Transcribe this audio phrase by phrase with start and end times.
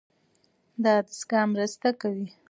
[0.83, 2.27] دا دستګاه مرسته کوي.